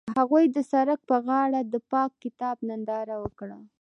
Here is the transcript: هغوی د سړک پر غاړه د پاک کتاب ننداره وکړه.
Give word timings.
هغوی 0.17 0.45
د 0.55 0.57
سړک 0.71 0.99
پر 1.09 1.19
غاړه 1.27 1.61
د 1.73 1.75
پاک 1.91 2.11
کتاب 2.23 2.57
ننداره 2.69 3.15
وکړه. 3.23 3.57